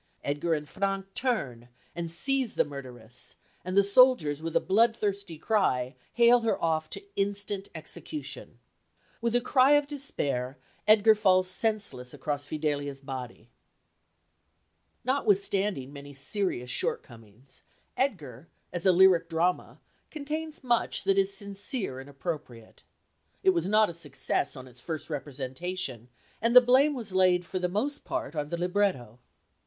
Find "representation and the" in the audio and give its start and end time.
25.11-26.61